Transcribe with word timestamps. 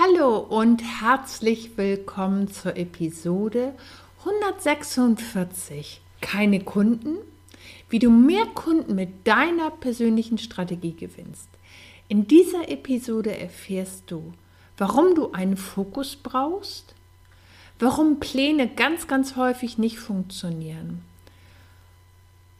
Hallo 0.00 0.38
und 0.38 0.80
herzlich 1.02 1.76
willkommen 1.76 2.46
zur 2.46 2.76
Episode 2.76 3.74
146. 4.20 6.00
Keine 6.20 6.60
Kunden? 6.60 7.16
Wie 7.88 7.98
du 7.98 8.08
mehr 8.08 8.46
Kunden 8.46 8.94
mit 8.94 9.26
deiner 9.26 9.72
persönlichen 9.72 10.38
Strategie 10.38 10.94
gewinnst. 10.94 11.48
In 12.06 12.28
dieser 12.28 12.68
Episode 12.68 13.36
erfährst 13.36 14.08
du, 14.12 14.32
warum 14.76 15.16
du 15.16 15.32
einen 15.32 15.56
Fokus 15.56 16.14
brauchst, 16.14 16.94
warum 17.80 18.20
Pläne 18.20 18.68
ganz, 18.68 19.08
ganz 19.08 19.34
häufig 19.34 19.78
nicht 19.78 19.98
funktionieren 19.98 21.02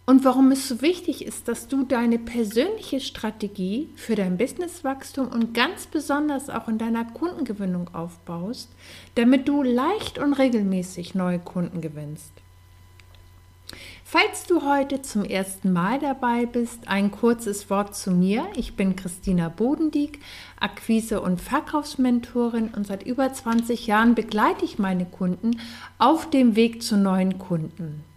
und 0.08 0.24
warum 0.24 0.52
es 0.52 0.66
so 0.66 0.80
wichtig 0.80 1.22
ist, 1.22 1.48
dass 1.48 1.68
du 1.68 1.84
deine 1.84 2.18
persönliche 2.18 2.98
Strategie 2.98 3.90
für 3.94 4.14
dein 4.14 4.38
Businesswachstum 4.38 5.28
und 5.28 5.52
ganz 5.52 5.86
besonders 5.86 6.48
auch 6.48 6.66
in 6.66 6.78
deiner 6.78 7.04
Kundengewinnung 7.04 7.94
aufbaust, 7.94 8.70
damit 9.16 9.46
du 9.48 9.62
leicht 9.62 10.16
und 10.18 10.32
regelmäßig 10.32 11.14
neue 11.14 11.38
Kunden 11.38 11.82
gewinnst. 11.82 12.32
Falls 14.02 14.46
du 14.46 14.62
heute 14.62 15.02
zum 15.02 15.24
ersten 15.24 15.74
Mal 15.74 15.98
dabei 15.98 16.46
bist, 16.46 16.88
ein 16.88 17.10
kurzes 17.10 17.68
Wort 17.68 17.94
zu 17.94 18.10
mir. 18.10 18.46
Ich 18.56 18.76
bin 18.76 18.96
Christina 18.96 19.50
Bodendieck, 19.50 20.20
Akquise- 20.58 21.20
und 21.20 21.38
Verkaufsmentorin 21.38 22.70
und 22.74 22.86
seit 22.86 23.02
über 23.02 23.30
20 23.30 23.86
Jahren 23.86 24.14
begleite 24.14 24.64
ich 24.64 24.78
meine 24.78 25.04
Kunden 25.04 25.60
auf 25.98 26.30
dem 26.30 26.56
Weg 26.56 26.82
zu 26.82 26.96
neuen 26.96 27.36
Kunden. 27.36 28.07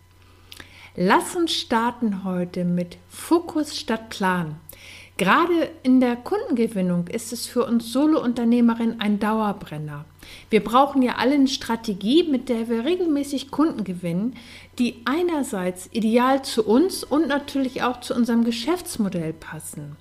Lass 0.97 1.37
uns 1.37 1.53
starten 1.53 2.25
heute 2.25 2.65
mit 2.65 2.97
Fokus 3.07 3.79
statt 3.79 4.09
Plan. 4.09 4.59
Gerade 5.15 5.69
in 5.83 6.01
der 6.01 6.17
Kundengewinnung 6.17 7.07
ist 7.07 7.31
es 7.31 7.47
für 7.47 7.65
uns 7.65 7.93
Solo-Unternehmerinnen 7.93 8.99
ein 8.99 9.17
Dauerbrenner. 9.17 10.03
Wir 10.49 10.61
brauchen 10.61 11.01
ja 11.01 11.15
alle 11.15 11.35
eine 11.35 11.47
Strategie, 11.47 12.23
mit 12.23 12.49
der 12.49 12.67
wir 12.67 12.83
regelmäßig 12.83 13.51
Kunden 13.51 13.85
gewinnen, 13.85 14.35
die 14.79 15.01
einerseits 15.05 15.87
ideal 15.93 16.43
zu 16.43 16.65
uns 16.65 17.05
und 17.05 17.29
natürlich 17.29 17.83
auch 17.83 18.01
zu 18.01 18.13
unserem 18.13 18.43
Geschäftsmodell 18.43 19.31
passen. 19.31 19.95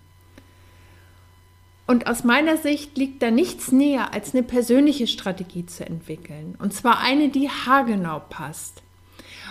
Und 1.87 2.09
aus 2.09 2.25
meiner 2.25 2.57
Sicht 2.57 2.99
liegt 2.99 3.23
da 3.23 3.31
nichts 3.31 3.71
näher, 3.71 4.13
als 4.13 4.35
eine 4.35 4.43
persönliche 4.43 5.07
Strategie 5.07 5.67
zu 5.67 5.87
entwickeln. 5.87 6.57
Und 6.59 6.73
zwar 6.73 6.99
eine, 6.99 7.29
die 7.29 7.49
haargenau 7.49 8.23
passt. 8.29 8.83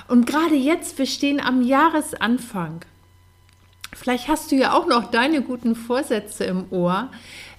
Und 0.09 0.25
gerade 0.25 0.55
jetzt, 0.55 0.97
wir 0.97 1.05
stehen 1.05 1.39
am 1.39 1.61
Jahresanfang. 1.61 2.81
Vielleicht 3.93 4.27
hast 4.27 4.51
du 4.51 4.55
ja 4.55 4.73
auch 4.73 4.87
noch 4.87 5.11
deine 5.11 5.43
guten 5.43 5.75
Vorsätze 5.75 6.45
im 6.45 6.65
Ohr. 6.71 7.09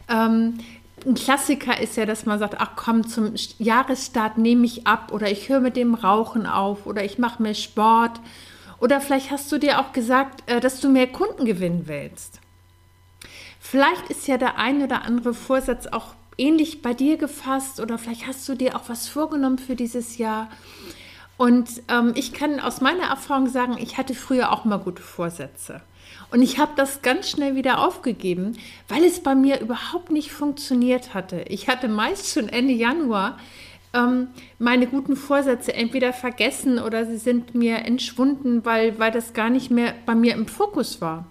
Ähm, 0.09 0.59
ein 1.07 1.15
Klassiker 1.15 1.81
ist 1.81 1.97
ja, 1.97 2.07
dass 2.07 2.27
man 2.27 2.41
sagt, 2.41 2.57
ach 2.59 2.73
komm, 2.75 3.07
zum 3.07 3.35
Jahresstart 3.59 4.37
nehme 4.37 4.67
ich 4.67 4.87
ab 4.87 5.13
oder 5.13 5.31
ich 5.31 5.49
höre 5.49 5.61
mit 5.61 5.77
dem 5.77 5.95
Rauchen 5.95 6.45
auf 6.45 6.87
oder 6.87 7.05
ich 7.05 7.19
mache 7.19 7.41
mehr 7.41 7.55
Sport. 7.55 8.21
Oder 8.81 9.01
vielleicht 9.01 9.31
hast 9.31 9.51
du 9.53 9.59
dir 9.59 9.79
auch 9.79 9.93
gesagt, 9.93 10.43
äh, 10.51 10.59
dass 10.59 10.81
du 10.81 10.89
mehr 10.89 11.07
Kunden 11.07 11.45
gewinnen 11.45 11.85
willst. 11.87 12.41
Vielleicht 13.61 14.11
ist 14.11 14.27
ja 14.27 14.39
der 14.39 14.59
ein 14.59 14.83
oder 14.83 15.03
andere 15.03 15.35
Vorsatz 15.35 15.87
auch 15.87 16.15
ähnlich 16.37 16.83
bei 16.83 16.95
dir 16.95 17.17
gefasst 17.17 17.79
oder 17.79 17.97
vielleicht 17.97 18.27
hast 18.27 18.49
du 18.49 18.57
dir 18.57 18.75
auch 18.75 18.89
was 18.89 19.07
vorgenommen 19.07 19.59
für 19.59 19.77
dieses 19.77 20.19
Jahr. 20.19 20.51
Und 21.41 21.71
ähm, 21.89 22.13
ich 22.17 22.35
kann 22.35 22.61
aus 22.61 22.83
meiner 22.83 23.05
Erfahrung 23.05 23.47
sagen, 23.47 23.79
ich 23.81 23.97
hatte 23.97 24.13
früher 24.13 24.53
auch 24.53 24.67
mal 24.67 24.77
gute 24.77 25.01
Vorsätze. 25.01 25.81
Und 26.31 26.43
ich 26.43 26.59
habe 26.59 26.73
das 26.77 27.01
ganz 27.01 27.31
schnell 27.31 27.55
wieder 27.55 27.83
aufgegeben, 27.83 28.59
weil 28.89 29.05
es 29.05 29.21
bei 29.21 29.35
mir 29.35 29.59
überhaupt 29.59 30.11
nicht 30.11 30.33
funktioniert 30.33 31.15
hatte. 31.15 31.41
Ich 31.49 31.67
hatte 31.67 31.89
meist 31.89 32.31
schon 32.31 32.51
Ende 32.51 32.75
Januar 32.75 33.39
ähm, 33.95 34.29
meine 34.59 34.87
guten 34.87 35.17
Vorsätze 35.17 35.73
entweder 35.73 36.13
vergessen 36.13 36.79
oder 36.79 37.07
sie 37.07 37.17
sind 37.17 37.55
mir 37.55 37.87
entschwunden, 37.87 38.67
weil, 38.67 38.99
weil 38.99 39.11
das 39.11 39.33
gar 39.33 39.49
nicht 39.49 39.71
mehr 39.71 39.95
bei 40.05 40.15
mir 40.15 40.35
im 40.35 40.47
Fokus 40.47 41.01
war. 41.01 41.25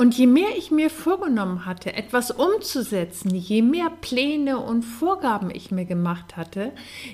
Und 0.00 0.16
je 0.16 0.26
mehr 0.26 0.56
ich 0.56 0.70
mir 0.70 0.88
vorgenommen 0.88 1.66
hatte, 1.66 1.92
etwas 1.92 2.30
umzusetzen, 2.30 3.34
je 3.34 3.60
mehr 3.60 3.90
Pläne 3.90 4.58
und 4.58 4.82
Vorgaben 4.82 5.50
ich 5.50 5.72
mir 5.72 5.84
gemacht 5.84 6.38
hatte, 6.38 6.72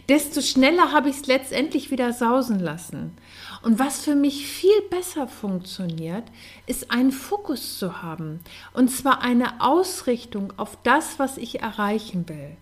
desto 0.08 0.40
schneller 0.40 0.92
habe 0.92 1.08
ich 1.08 1.16
es 1.16 1.26
letztendlich 1.26 1.90
wieder 1.90 2.12
sausen 2.12 2.60
lassen. 2.60 3.18
Und 3.64 3.80
was 3.80 4.04
für 4.04 4.14
mich 4.14 4.46
viel 4.46 4.80
besser 4.88 5.26
funktioniert, 5.26 6.22
ist 6.68 6.92
einen 6.92 7.10
Fokus 7.10 7.76
zu 7.76 8.04
haben. 8.04 8.38
Und 8.72 8.92
zwar 8.92 9.20
eine 9.20 9.60
Ausrichtung 9.60 10.52
auf 10.56 10.78
das, 10.84 11.18
was 11.18 11.38
ich 11.38 11.62
erreichen 11.62 12.28
will. 12.28 12.56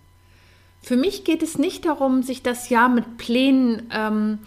Für 0.81 0.97
mich 0.97 1.23
geht 1.23 1.43
es 1.43 1.59
nicht 1.59 1.85
darum, 1.85 2.23
sich 2.23 2.41
das 2.41 2.69
Jahr 2.69 2.89
mit 2.89 3.17
Plänen 3.17 3.89
ähm, 3.91 4.39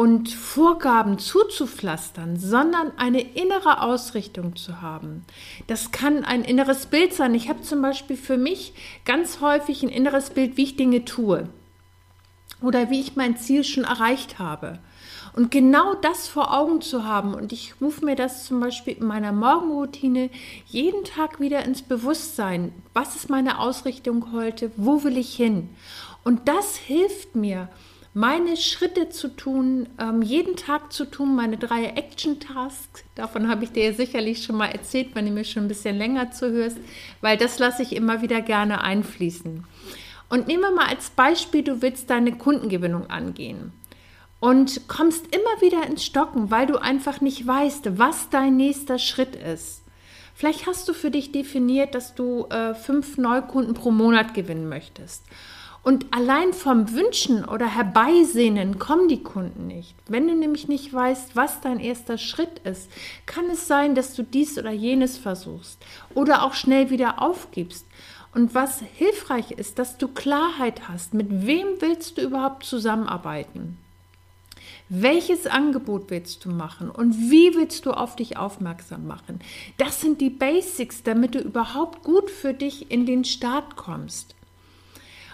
und 0.00 0.30
Vorgaben 0.30 1.18
zuzupflastern, 1.18 2.38
sondern 2.38 2.90
eine 2.96 3.20
innere 3.20 3.82
Ausrichtung 3.82 4.56
zu 4.56 4.80
haben. 4.80 5.26
Das 5.66 5.90
kann 5.90 6.24
ein 6.24 6.42
inneres 6.42 6.86
Bild 6.86 7.12
sein. 7.12 7.34
Ich 7.34 7.50
habe 7.50 7.60
zum 7.60 7.82
Beispiel 7.82 8.16
für 8.16 8.38
mich 8.38 8.72
ganz 9.04 9.42
häufig 9.42 9.82
ein 9.82 9.90
inneres 9.90 10.30
Bild, 10.30 10.56
wie 10.56 10.62
ich 10.62 10.76
Dinge 10.76 11.04
tue 11.04 11.50
oder 12.62 12.88
wie 12.88 12.98
ich 12.98 13.14
mein 13.14 13.36
Ziel 13.36 13.62
schon 13.62 13.84
erreicht 13.84 14.38
habe. 14.38 14.78
Und 15.34 15.50
genau 15.50 15.92
das 15.92 16.28
vor 16.28 16.56
Augen 16.56 16.80
zu 16.80 17.04
haben, 17.04 17.34
und 17.34 17.52
ich 17.52 17.74
rufe 17.78 18.02
mir 18.02 18.16
das 18.16 18.46
zum 18.46 18.58
Beispiel 18.58 18.94
in 18.94 19.06
meiner 19.06 19.32
Morgenroutine 19.32 20.30
jeden 20.64 21.04
Tag 21.04 21.40
wieder 21.40 21.62
ins 21.66 21.82
Bewusstsein. 21.82 22.72
Was 22.94 23.16
ist 23.16 23.28
meine 23.28 23.58
Ausrichtung 23.58 24.32
heute? 24.32 24.72
Wo 24.78 25.04
will 25.04 25.18
ich 25.18 25.34
hin? 25.34 25.68
Und 26.24 26.48
das 26.48 26.76
hilft 26.76 27.36
mir, 27.36 27.68
meine 28.12 28.56
Schritte 28.56 29.08
zu 29.08 29.28
tun, 29.28 29.88
ähm, 29.98 30.22
jeden 30.22 30.56
Tag 30.56 30.92
zu 30.92 31.04
tun, 31.04 31.36
meine 31.36 31.58
drei 31.58 31.84
Action-Tasks. 31.84 33.04
Davon 33.14 33.48
habe 33.48 33.64
ich 33.64 33.72
dir 33.72 33.94
sicherlich 33.94 34.42
schon 34.42 34.56
mal 34.56 34.66
erzählt, 34.66 35.14
wenn 35.14 35.26
du 35.26 35.30
mir 35.32 35.44
schon 35.44 35.64
ein 35.64 35.68
bisschen 35.68 35.96
länger 35.96 36.32
zuhörst, 36.32 36.78
weil 37.20 37.36
das 37.36 37.58
lasse 37.58 37.82
ich 37.82 37.94
immer 37.94 38.20
wieder 38.22 38.40
gerne 38.40 38.82
einfließen. 38.82 39.64
Und 40.28 40.46
nehmen 40.48 40.62
wir 40.62 40.72
mal 40.72 40.86
als 40.86 41.10
Beispiel, 41.10 41.62
du 41.62 41.82
willst 41.82 42.10
deine 42.10 42.36
Kundengewinnung 42.36 43.10
angehen 43.10 43.72
und 44.40 44.88
kommst 44.88 45.26
immer 45.34 45.60
wieder 45.60 45.86
ins 45.86 46.04
Stocken, 46.04 46.50
weil 46.50 46.66
du 46.66 46.80
einfach 46.80 47.20
nicht 47.20 47.46
weißt, 47.46 47.98
was 47.98 48.30
dein 48.30 48.56
nächster 48.56 48.98
Schritt 48.98 49.36
ist. 49.36 49.84
Vielleicht 50.34 50.66
hast 50.66 50.88
du 50.88 50.94
für 50.94 51.10
dich 51.10 51.32
definiert, 51.32 51.94
dass 51.94 52.14
du 52.14 52.46
äh, 52.46 52.74
fünf 52.74 53.18
Neukunden 53.18 53.74
pro 53.74 53.90
Monat 53.90 54.32
gewinnen 54.32 54.68
möchtest. 54.68 55.24
Und 55.82 56.12
allein 56.12 56.52
vom 56.52 56.92
Wünschen 56.92 57.44
oder 57.44 57.66
Herbeisehnen 57.66 58.78
kommen 58.78 59.08
die 59.08 59.22
Kunden 59.22 59.66
nicht. 59.66 59.94
Wenn 60.08 60.28
du 60.28 60.34
nämlich 60.34 60.68
nicht 60.68 60.92
weißt, 60.92 61.36
was 61.36 61.62
dein 61.62 61.80
erster 61.80 62.18
Schritt 62.18 62.58
ist, 62.64 62.90
kann 63.24 63.46
es 63.50 63.66
sein, 63.66 63.94
dass 63.94 64.14
du 64.14 64.22
dies 64.22 64.58
oder 64.58 64.72
jenes 64.72 65.16
versuchst 65.16 65.78
oder 66.14 66.42
auch 66.42 66.52
schnell 66.52 66.90
wieder 66.90 67.22
aufgibst. 67.22 67.86
Und 68.34 68.54
was 68.54 68.82
hilfreich 68.94 69.52
ist, 69.52 69.78
dass 69.78 69.96
du 69.96 70.06
Klarheit 70.06 70.88
hast, 70.88 71.14
mit 71.14 71.46
wem 71.46 71.66
willst 71.80 72.18
du 72.18 72.22
überhaupt 72.22 72.64
zusammenarbeiten? 72.64 73.78
Welches 74.88 75.46
Angebot 75.46 76.10
willst 76.10 76.44
du 76.44 76.50
machen 76.50 76.90
und 76.90 77.30
wie 77.30 77.54
willst 77.54 77.86
du 77.86 77.92
auf 77.92 78.16
dich 78.16 78.36
aufmerksam 78.36 79.06
machen? 79.06 79.40
Das 79.78 80.00
sind 80.00 80.20
die 80.20 80.30
Basics, 80.30 81.02
damit 81.02 81.34
du 81.34 81.38
überhaupt 81.38 82.04
gut 82.04 82.30
für 82.30 82.52
dich 82.52 82.90
in 82.90 83.06
den 83.06 83.24
Start 83.24 83.76
kommst. 83.76 84.34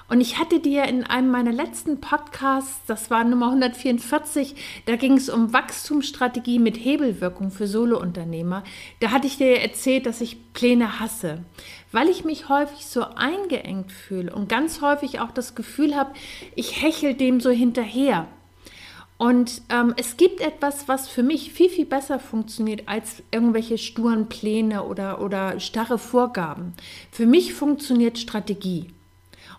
Und 0.08 0.20
ich 0.20 0.38
hatte 0.38 0.60
dir 0.60 0.84
in 0.84 1.02
einem 1.02 1.30
meiner 1.30 1.52
letzten 1.52 2.00
Podcasts, 2.00 2.80
das 2.86 3.10
war 3.10 3.24
Nummer 3.24 3.46
144, 3.46 4.54
da 4.86 4.94
ging 4.94 5.14
es 5.14 5.28
um 5.28 5.52
Wachstumsstrategie 5.52 6.60
mit 6.60 6.76
Hebelwirkung 6.76 7.50
für 7.50 7.66
Solounternehmer. 7.66 8.62
Da 9.00 9.10
hatte 9.10 9.26
ich 9.26 9.36
dir 9.36 9.60
erzählt, 9.60 10.06
dass 10.06 10.20
ich 10.20 10.52
Pläne 10.52 11.00
hasse, 11.00 11.44
weil 11.90 12.08
ich 12.08 12.24
mich 12.24 12.48
häufig 12.48 12.86
so 12.86 13.02
eingeengt 13.02 13.90
fühle 13.90 14.32
und 14.32 14.48
ganz 14.48 14.80
häufig 14.80 15.18
auch 15.18 15.32
das 15.32 15.56
Gefühl 15.56 15.96
habe, 15.96 16.12
ich 16.54 16.82
hechel 16.82 17.14
dem 17.14 17.40
so 17.40 17.50
hinterher. 17.50 18.28
Und 19.18 19.62
ähm, 19.70 19.94
es 19.96 20.16
gibt 20.18 20.40
etwas, 20.40 20.88
was 20.88 21.08
für 21.08 21.22
mich 21.22 21.50
viel, 21.50 21.70
viel 21.70 21.86
besser 21.86 22.20
funktioniert 22.20 22.82
als 22.86 23.22
irgendwelche 23.30 23.78
sturen 23.78 24.28
Pläne 24.28 24.84
oder, 24.84 25.22
oder 25.22 25.58
starre 25.58 25.98
Vorgaben. 25.98 26.74
Für 27.10 27.24
mich 27.24 27.54
funktioniert 27.54 28.18
Strategie. 28.18 28.88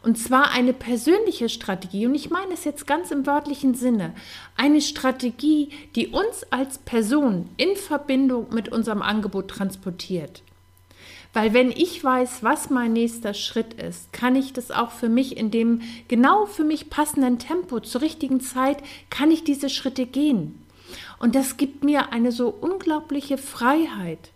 Und 0.07 0.17
zwar 0.17 0.51
eine 0.51 0.71
persönliche 0.71 1.49
Strategie, 1.49 2.05
und 2.05 2.15
ich 2.15 2.29
meine 2.29 2.53
es 2.53 2.63
jetzt 2.63 2.87
ganz 2.87 3.11
im 3.11 3.25
wörtlichen 3.27 3.73
Sinne, 3.73 4.13
eine 4.55 4.79
Strategie, 4.79 5.67
die 5.95 6.07
uns 6.07 6.45
als 6.49 6.77
Person 6.77 7.49
in 7.57 7.75
Verbindung 7.75 8.47
mit 8.53 8.69
unserem 8.69 9.01
Angebot 9.01 9.49
transportiert. 9.49 10.43
Weil 11.33 11.53
wenn 11.53 11.71
ich 11.71 12.01
weiß, 12.01 12.41
was 12.41 12.69
mein 12.69 12.93
nächster 12.93 13.33
Schritt 13.33 13.73
ist, 13.73 14.13
kann 14.13 14.37
ich 14.37 14.53
das 14.53 14.71
auch 14.71 14.91
für 14.91 15.09
mich 15.09 15.35
in 15.35 15.51
dem 15.51 15.81
genau 16.07 16.45
für 16.45 16.63
mich 16.63 16.89
passenden 16.89 17.37
Tempo 17.37 17.81
zur 17.81 17.99
richtigen 17.99 18.39
Zeit, 18.39 18.77
kann 19.09 19.29
ich 19.29 19.43
diese 19.43 19.69
Schritte 19.69 20.05
gehen. 20.05 20.63
Und 21.19 21.35
das 21.35 21.57
gibt 21.57 21.83
mir 21.83 22.13
eine 22.13 22.31
so 22.31 22.47
unglaubliche 22.47 23.37
Freiheit 23.37 24.31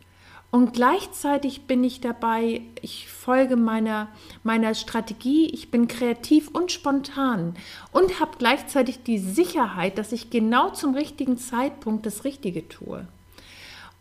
Und 0.51 0.73
gleichzeitig 0.73 1.61
bin 1.61 1.81
ich 1.81 2.01
dabei, 2.01 2.61
ich 2.81 3.07
folge 3.07 3.55
meiner, 3.55 4.09
meiner 4.43 4.75
Strategie, 4.75 5.47
ich 5.47 5.71
bin 5.71 5.87
kreativ 5.87 6.49
und 6.49 6.73
spontan 6.73 7.55
und 7.93 8.19
habe 8.19 8.33
gleichzeitig 8.37 9.01
die 9.03 9.17
Sicherheit, 9.17 9.97
dass 9.97 10.11
ich 10.11 10.29
genau 10.29 10.69
zum 10.71 10.93
richtigen 10.93 11.37
Zeitpunkt 11.37 12.05
das 12.05 12.25
Richtige 12.25 12.67
tue. 12.67 13.07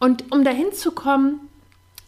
Und 0.00 0.32
um 0.32 0.42
dahin 0.42 0.72
zu 0.72 0.90
kommen, 0.90 1.40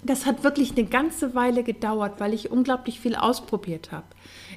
das 0.02 0.26
hat 0.26 0.42
wirklich 0.42 0.72
eine 0.72 0.86
ganze 0.86 1.36
Weile 1.36 1.62
gedauert, 1.62 2.14
weil 2.18 2.34
ich 2.34 2.50
unglaublich 2.50 2.98
viel 2.98 3.14
ausprobiert 3.14 3.92
habe. 3.92 4.06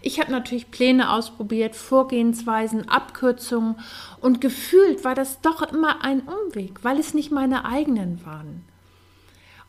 Ich 0.02 0.20
habe 0.20 0.32
natürlich 0.32 0.72
Pläne 0.72 1.12
ausprobiert, 1.12 1.76
Vorgehensweisen, 1.76 2.90
Abkürzungen 2.90 3.76
und 4.20 4.42
gefühlt 4.42 5.04
war 5.04 5.14
das 5.14 5.42
doch 5.42 5.62
immer 5.62 6.04
ein 6.04 6.22
Umweg, 6.22 6.84
weil 6.84 6.98
es 6.98 7.14
nicht 7.14 7.32
meine 7.32 7.66
eigenen 7.66 8.26
waren. 8.26 8.64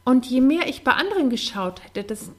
Und 0.07 0.25
je 0.25 0.41
mehr 0.41 0.69
ich 0.69 0.85
bei 0.85 0.93
anderen 0.93 1.31
geschaut 1.31 1.85
hätte, 1.85 2.05
das, 2.05 2.31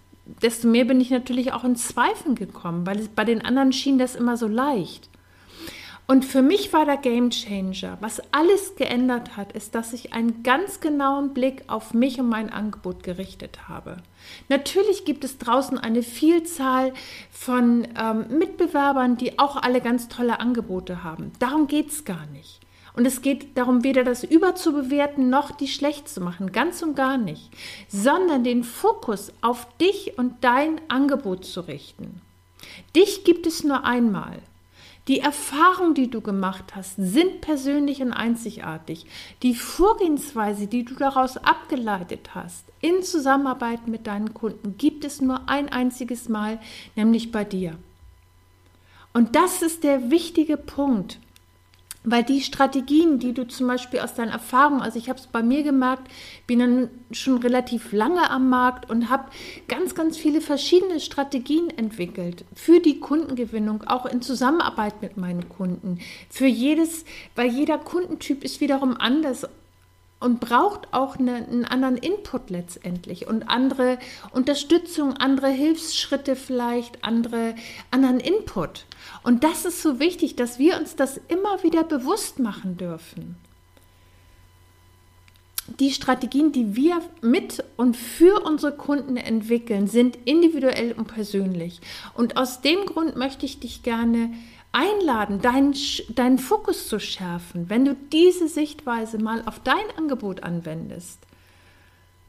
desto 0.41 0.69
mehr 0.69 0.85
bin 0.85 1.01
ich 1.01 1.09
natürlich 1.09 1.51
auch 1.51 1.65
in 1.65 1.75
Zweifeln 1.75 2.35
gekommen, 2.35 2.87
weil 2.87 2.97
es, 2.97 3.09
bei 3.09 3.25
den 3.25 3.43
anderen 3.43 3.73
schien 3.73 3.99
das 3.99 4.15
immer 4.15 4.37
so 4.37 4.47
leicht. 4.47 5.09
Und 6.07 6.23
für 6.23 6.41
mich 6.41 6.71
war 6.71 6.85
der 6.85 6.95
Game 6.95 7.29
Changer. 7.29 7.97
Was 7.99 8.21
alles 8.31 8.77
geändert 8.77 9.35
hat, 9.35 9.51
ist, 9.51 9.75
dass 9.75 9.91
ich 9.91 10.13
einen 10.13 10.43
ganz 10.43 10.79
genauen 10.79 11.33
Blick 11.33 11.65
auf 11.67 11.93
mich 11.93 12.21
und 12.21 12.29
mein 12.29 12.49
Angebot 12.49 13.03
gerichtet 13.03 13.67
habe. 13.67 13.97
Natürlich 14.47 15.03
gibt 15.03 15.25
es 15.25 15.37
draußen 15.37 15.77
eine 15.77 16.03
Vielzahl 16.03 16.93
von 17.29 17.85
ähm, 17.99 18.27
Mitbewerbern, 18.29 19.17
die 19.17 19.39
auch 19.39 19.57
alle 19.57 19.81
ganz 19.81 20.07
tolle 20.07 20.39
Angebote 20.39 21.03
haben. 21.03 21.33
Darum 21.39 21.67
geht 21.67 21.89
es 21.89 22.05
gar 22.05 22.25
nicht. 22.27 22.61
Und 22.97 23.05
es 23.05 23.21
geht 23.21 23.55
darum, 23.55 23.83
weder 23.83 24.03
das 24.03 24.23
überzubewerten 24.23 25.29
noch 25.29 25.51
die 25.51 25.67
schlecht 25.67 26.09
zu 26.09 26.19
machen, 26.19 26.51
ganz 26.51 26.81
und 26.81 26.95
gar 26.95 27.19
nicht, 27.19 27.51
sondern 27.87 28.43
den 28.43 28.63
Fokus 28.63 29.31
auf 29.41 29.67
dich 29.77 30.17
und 30.17 30.33
dein 30.41 30.81
Angebot 30.87 31.45
zu 31.45 31.61
richten. 31.61 32.21
Dich 32.95 33.23
gibt 33.23 33.45
es 33.45 33.63
nur 33.63 33.85
einmal. 33.85 34.39
Die 35.07 35.19
Erfahrungen, 35.19 35.93
die 35.93 36.09
du 36.09 36.21
gemacht 36.21 36.75
hast, 36.75 36.95
sind 36.97 37.41
persönlich 37.41 38.01
und 38.01 38.13
einzigartig. 38.13 39.05
Die 39.43 39.53
Vorgehensweise, 39.53 40.65
die 40.65 40.83
du 40.83 40.95
daraus 40.95 41.37
abgeleitet 41.37 42.31
hast, 42.33 42.65
in 42.81 43.03
Zusammenarbeit 43.03 43.87
mit 43.87 44.07
deinen 44.07 44.33
Kunden, 44.33 44.75
gibt 44.79 45.05
es 45.05 45.21
nur 45.21 45.47
ein 45.47 45.69
einziges 45.69 46.29
Mal, 46.29 46.59
nämlich 46.95 47.31
bei 47.31 47.43
dir. 47.43 47.77
Und 49.13 49.35
das 49.35 49.61
ist 49.61 49.83
der 49.83 50.09
wichtige 50.09 50.57
Punkt. 50.57 51.19
Weil 52.09 52.23
die 52.23 52.39
Strategien, 52.39 53.19
die 53.19 53.33
du 53.33 53.45
zum 53.45 53.67
Beispiel 53.67 53.99
aus 53.99 54.13
deiner 54.13 54.31
Erfahrung, 54.31 54.81
also 54.81 54.97
ich 54.97 55.09
habe 55.09 55.19
es 55.19 55.27
bei 55.27 55.43
mir 55.43 55.63
gemerkt, 55.63 56.09
bin 56.47 56.59
dann 56.59 56.89
schon 57.11 57.39
relativ 57.39 57.91
lange 57.91 58.29
am 58.29 58.47
Markt 58.47 58.89
und 58.89 59.09
habe 59.09 59.25
ganz, 59.67 59.93
ganz 59.93 60.15
viele 60.15 60.39
verschiedene 60.39 61.01
Strategien 61.01 61.69
entwickelt 61.69 62.45
für 62.55 62.79
die 62.79 63.01
Kundengewinnung, 63.01 63.83
auch 63.87 64.05
in 64.05 64.21
Zusammenarbeit 64.21 65.01
mit 65.01 65.17
meinen 65.17 65.49
Kunden. 65.49 65.99
Für 66.29 66.45
jedes, 66.45 67.03
weil 67.35 67.49
jeder 67.49 67.77
Kundentyp 67.77 68.45
ist 68.45 68.61
wiederum 68.61 68.95
anders 68.95 69.45
und 70.19 70.39
braucht 70.39 70.93
auch 70.93 71.17
eine, 71.17 71.35
einen 71.35 71.65
anderen 71.65 71.97
Input 71.97 72.49
letztendlich 72.49 73.27
und 73.27 73.49
andere 73.49 73.99
Unterstützung, 74.31 75.13
andere 75.13 75.49
Hilfsschritte 75.49 76.35
vielleicht, 76.35 77.03
andere, 77.03 77.55
anderen 77.91 78.19
Input. 78.19 78.85
Und 79.23 79.43
das 79.43 79.65
ist 79.65 79.81
so 79.81 79.99
wichtig, 79.99 80.35
dass 80.35 80.57
wir 80.57 80.77
uns 80.77 80.95
das 80.95 81.19
immer 81.27 81.63
wieder 81.63 81.83
bewusst 81.83 82.39
machen 82.39 82.77
dürfen. 82.77 83.35
Die 85.79 85.91
Strategien, 85.91 86.53
die 86.53 86.77
wir 86.77 87.01
mit 87.21 87.61
und 87.75 87.97
für 87.97 88.41
unsere 88.45 88.71
Kunden 88.71 89.17
entwickeln, 89.17 89.87
sind 89.87 90.17
individuell 90.23 90.93
und 90.93 91.07
persönlich. 91.07 91.81
Und 92.13 92.37
aus 92.37 92.61
dem 92.61 92.85
Grund 92.85 93.17
möchte 93.17 93.45
ich 93.45 93.59
dich 93.59 93.83
gerne 93.83 94.33
einladen, 94.71 95.41
deinen, 95.41 95.75
deinen 96.09 96.37
Fokus 96.37 96.87
zu 96.87 96.99
schärfen, 96.99 97.69
wenn 97.69 97.85
du 97.85 97.95
diese 98.11 98.47
Sichtweise 98.47 99.17
mal 99.17 99.43
auf 99.45 99.59
dein 99.59 99.85
Angebot 99.97 100.43
anwendest. 100.43 101.19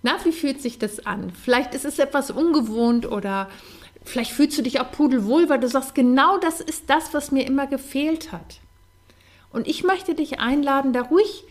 Na, 0.02 0.16
wie 0.24 0.32
fühlt 0.32 0.62
sich 0.62 0.78
das 0.78 1.04
an? 1.06 1.30
Vielleicht 1.30 1.74
ist 1.74 1.84
es 1.84 1.98
etwas 1.98 2.30
ungewohnt 2.30 3.10
oder 3.10 3.50
vielleicht 4.04 4.30
fühlst 4.30 4.56
du 4.56 4.62
dich 4.62 4.80
auch 4.80 4.90
pudelwohl, 4.92 5.48
weil 5.48 5.60
du 5.60 5.68
sagst, 5.68 5.94
genau 5.94 6.38
das 6.38 6.60
ist 6.60 6.88
das, 6.88 7.12
was 7.12 7.32
mir 7.32 7.46
immer 7.46 7.66
gefehlt 7.66 8.32
hat. 8.32 8.60
Und 9.50 9.66
ich 9.66 9.82
möchte 9.82 10.14
dich 10.14 10.40
einladen, 10.40 10.92
da 10.92 11.02
ruhig 11.02 11.44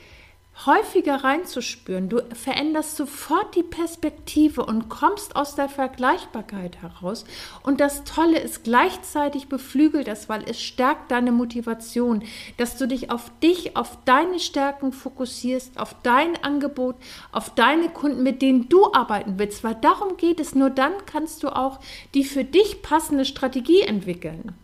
häufiger 0.66 1.24
reinzuspüren. 1.24 2.10
Du 2.10 2.22
veränderst 2.34 2.98
sofort 2.98 3.56
die 3.56 3.64
Perspektive 3.64 4.66
und 4.66 4.90
kommst 4.90 5.36
aus 5.36 5.56
der 5.56 5.70
Vergleichbarkeit 5.70 6.82
heraus. 6.82 7.26
Und 7.64 7.80
das 7.80 8.04
Tolle 8.04 8.40
ist 8.40 8.64
gleichzeitig 8.64 9.48
beflügelt 9.48 10.08
das, 10.08 10.30
weil 10.30 10.44
es 10.50 10.62
stärkt 10.62 11.12
deine 11.12 11.32
Motivation, 11.32 12.24
dass 12.58 12.78
du 12.78 12.88
dich 12.88 13.12
auf 13.12 13.32
dich, 13.42 13.78
auf 13.78 13.98
deine 14.06 14.40
Stärken 14.40 14.92
fokussierst, 14.92 15.80
auf 15.80 15.96
dein 16.04 16.42
Angebot, 16.44 16.96
auf 17.32 17.52
deine 17.52 17.90
Kunden, 17.90 18.24
mit 18.24 18.42
denen 18.42 18.70
du 18.70 18.92
arbeiten 18.94 19.38
willst. 19.38 19.64
Weil 19.64 19.76
darum 19.76 20.18
geht 20.18 20.40
es. 20.40 20.56
Nur 20.56 20.70
dann 20.70 20.94
kannst 21.06 21.44
du 21.44 21.50
auch 21.50 21.80
die 22.14 22.24
für 22.24 22.44
dich 22.44 22.82
passende 22.82 23.26
Strategie 23.26 23.82
entwickeln. 23.82 24.56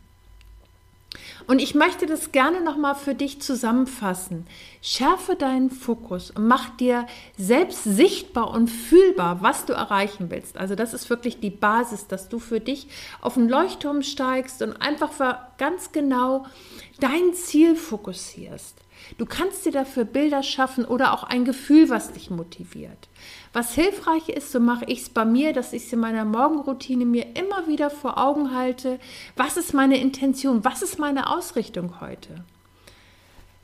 Und 1.47 1.59
ich 1.59 1.75
möchte 1.75 2.05
das 2.05 2.31
gerne 2.31 2.61
nochmal 2.61 2.95
für 2.95 3.15
dich 3.15 3.41
zusammenfassen. 3.41 4.45
Schärfe 4.81 5.35
deinen 5.35 5.69
Fokus 5.69 6.31
und 6.31 6.47
mach 6.47 6.69
dir 6.77 7.05
selbst 7.37 7.83
sichtbar 7.83 8.51
und 8.51 8.69
fühlbar, 8.69 9.41
was 9.41 9.65
du 9.65 9.73
erreichen 9.73 10.29
willst. 10.29 10.57
Also 10.57 10.75
das 10.75 10.93
ist 10.93 11.09
wirklich 11.09 11.39
die 11.39 11.49
Basis, 11.49 12.07
dass 12.07 12.29
du 12.29 12.39
für 12.39 12.59
dich 12.59 12.87
auf 13.21 13.33
den 13.33 13.49
Leuchtturm 13.49 14.03
steigst 14.03 14.61
und 14.61 14.73
einfach 14.81 15.57
ganz 15.57 15.91
genau 15.91 16.45
dein 16.99 17.33
Ziel 17.33 17.75
fokussierst. 17.75 18.77
Du 19.17 19.25
kannst 19.25 19.65
dir 19.65 19.71
dafür 19.71 20.05
Bilder 20.05 20.43
schaffen 20.43 20.85
oder 20.85 21.13
auch 21.13 21.23
ein 21.23 21.45
Gefühl, 21.45 21.89
was 21.89 22.11
dich 22.13 22.29
motiviert. 22.29 23.09
Was 23.51 23.75
hilfreich 23.75 24.29
ist, 24.29 24.51
so 24.51 24.59
mache 24.59 24.85
ich 24.85 25.01
es 25.01 25.09
bei 25.09 25.25
mir, 25.25 25.53
dass 25.53 25.73
ich 25.73 25.85
es 25.85 25.93
in 25.93 25.99
meiner 25.99 26.25
Morgenroutine 26.25 27.05
mir 27.05 27.35
immer 27.35 27.67
wieder 27.67 27.89
vor 27.89 28.17
Augen 28.17 28.55
halte, 28.55 28.99
was 29.35 29.57
ist 29.57 29.73
meine 29.73 29.99
Intention, 29.99 30.63
was 30.63 30.81
ist 30.81 30.99
meine 30.99 31.29
Ausrichtung 31.29 32.01
heute. 32.01 32.43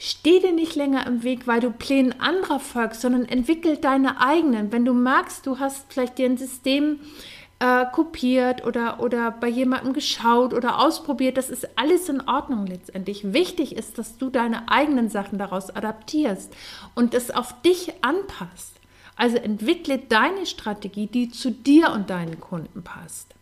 Steh 0.02 0.40
dir 0.40 0.54
nicht 0.54 0.76
länger 0.76 1.06
im 1.08 1.24
Weg, 1.24 1.46
weil 1.46 1.60
du 1.60 1.72
Plänen 1.72 2.22
anderer 2.22 2.62
folgst, 2.62 3.02
sondern 3.02 3.26
entwickel 3.26 3.76
deine 3.76 4.22
eigenen. 4.22 4.72
Wenn 4.72 4.86
du 4.86 4.94
magst, 4.94 5.46
du 5.46 5.60
hast 5.60 5.92
vielleicht 5.92 6.18
dir 6.18 6.26
ein 6.26 6.38
System 6.38 7.02
äh, 7.60 7.86
kopiert 7.92 8.66
oder, 8.66 9.02
oder 9.02 9.32
bei 9.32 9.48
jemandem 9.48 9.94
geschaut 9.94 10.54
oder 10.54 10.80
ausprobiert. 10.80 11.38
Das 11.38 11.50
ist 11.50 11.78
alles 11.78 12.10
in 12.10 12.22
Ordnung 12.28 12.66
letztendlich. 12.66 13.34
Wichtig 13.34 13.76
ist, 13.76 13.98
dass 13.98 14.18
du 14.18 14.30
deine 14.30 14.70
eigenen 14.70 15.10
Sachen 15.10 15.38
daraus 15.38 15.70
adaptierst 15.70 16.54
und 16.96 17.14
es 17.14 17.32
auf 17.32 17.62
dich 17.62 17.94
anpasst. 18.02 18.76
Also 19.16 19.38
entwickle 19.38 19.98
deine 19.98 20.46
Strategie, 20.46 21.08
die 21.08 21.30
zu 21.30 21.52
dir 21.52 21.92
und 21.92 22.10
deinen 22.10 22.40
Kunden 22.40 22.84
passt. 22.84 23.36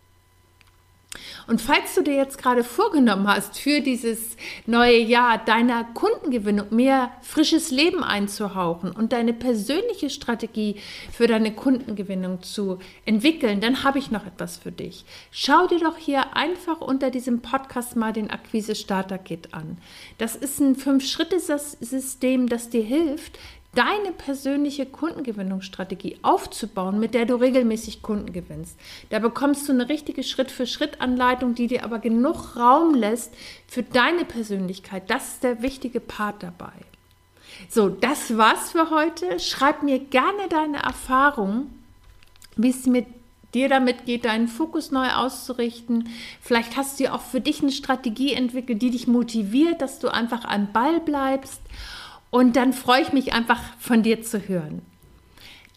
Und 1.47 1.61
falls 1.61 1.95
du 1.95 2.01
dir 2.01 2.15
jetzt 2.15 2.37
gerade 2.37 2.63
vorgenommen 2.63 3.27
hast, 3.27 3.59
für 3.59 3.81
dieses 3.81 4.35
neue 4.65 4.97
Jahr 4.97 5.37
deiner 5.37 5.83
Kundengewinnung 5.83 6.67
mehr 6.71 7.11
frisches 7.21 7.71
Leben 7.71 8.03
einzuhauchen 8.03 8.91
und 8.91 9.13
deine 9.13 9.33
persönliche 9.33 10.09
Strategie 10.09 10.75
für 11.11 11.27
deine 11.27 11.53
Kundengewinnung 11.53 12.41
zu 12.43 12.79
entwickeln, 13.05 13.61
dann 13.61 13.83
habe 13.83 13.99
ich 13.99 14.11
noch 14.11 14.25
etwas 14.25 14.57
für 14.57 14.71
dich. 14.71 15.05
Schau 15.31 15.67
dir 15.67 15.79
doch 15.79 15.97
hier 15.97 16.35
einfach 16.35 16.81
unter 16.81 17.11
diesem 17.11 17.41
Podcast 17.41 17.95
mal 17.95 18.13
den 18.13 18.29
Akquise 18.29 18.75
Starter 18.75 19.17
Kit 19.17 19.53
an. 19.53 19.77
Das 20.17 20.35
ist 20.35 20.59
ein 20.59 20.75
Fünf-Schritte-System, 20.75 22.49
das 22.49 22.69
dir 22.69 22.83
hilft, 22.83 23.37
deine 23.77 24.11
persönliche 24.11 24.87
Kundengewinnungsstrategie 24.87 26.17
aufzubauen, 26.23 26.99
mit 26.99 27.13
der 27.13 27.27
du 27.27 27.35
regelmäßig 27.35 28.01
Kunden 28.01 28.33
gewinnst. 28.33 28.75
Da 29.11 29.19
bekommst 29.19 29.69
du 29.69 29.71
eine 29.71 29.87
richtige 29.87 30.23
Schritt-für-Schritt-Anleitung, 30.23 31.53
die 31.53 31.67
dir 31.67 31.83
aber 31.83 31.99
genug 31.99 32.55
Raum 32.55 32.95
lässt 32.95 33.35
für 33.67 33.83
deine 33.83 34.25
Persönlichkeit. 34.25 35.11
Das 35.11 35.33
ist 35.33 35.43
der 35.43 35.61
wichtige 35.61 35.99
Part 35.99 36.41
dabei. 36.41 36.73
So, 37.69 37.87
das 37.87 38.35
war's 38.35 38.71
für 38.71 38.89
heute. 38.89 39.39
Schreib 39.39 39.83
mir 39.83 39.99
gerne 39.99 40.47
deine 40.49 40.77
Erfahrungen, 40.77 41.83
wie 42.55 42.69
es 42.69 42.87
mit 42.87 43.05
dir 43.53 43.69
damit 43.69 44.05
geht, 44.05 44.25
deinen 44.25 44.47
Fokus 44.47 44.89
neu 44.89 45.09
auszurichten. 45.09 46.09
Vielleicht 46.41 46.77
hast 46.77 46.99
du 46.99 47.05
ja 47.05 47.13
auch 47.13 47.21
für 47.21 47.41
dich 47.41 47.61
eine 47.61 47.71
Strategie 47.71 48.33
entwickelt, 48.33 48.81
die 48.81 48.89
dich 48.89 49.07
motiviert, 49.07 49.81
dass 49.81 49.99
du 49.99 50.07
einfach 50.07 50.45
am 50.45 50.71
Ball 50.73 50.99
bleibst. 50.99 51.61
Und 52.29 52.55
dann 52.55 52.73
freue 52.73 53.01
ich 53.01 53.13
mich 53.13 53.33
einfach 53.33 53.61
von 53.79 54.03
dir 54.03 54.21
zu 54.21 54.47
hören. 54.47 54.83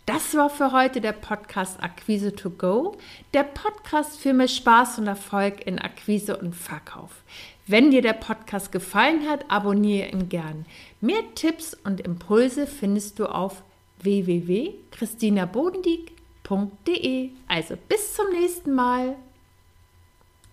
Das 0.07 0.35
war 0.35 0.50
für 0.50 0.73
heute 0.73 1.00
der 1.00 1.12
Podcast 1.12 1.83
Akquise 1.83 2.35
to 2.35 2.50
Go, 2.50 2.97
der 3.33 3.45
Podcast 3.45 4.19
für 4.19 4.33
mehr 4.33 4.49
Spaß 4.49 4.99
und 4.99 5.07
Erfolg 5.07 5.64
in 5.66 5.78
Akquise 5.78 6.37
und 6.37 6.57
Verkauf. 6.57 7.23
Wenn 7.66 7.92
dir 7.92 8.02
der 8.02 8.14
Podcast 8.14 8.73
gefallen 8.73 9.28
hat, 9.28 9.45
abonniere 9.49 10.09
ihn 10.09 10.28
gern. 10.28 10.66
Mehr 11.00 11.23
Tipps 11.37 11.76
und 11.85 12.00
Impulse 12.00 12.66
findest 12.66 13.21
du 13.21 13.26
auf 13.26 13.62
www.christinabodendieck 14.02 16.12
www.mama-mut.de. 16.50 17.30
Also 17.49 17.76
bis 17.88 18.14
zum 18.14 18.30
nächsten 18.30 18.75
Mal. 18.75 19.16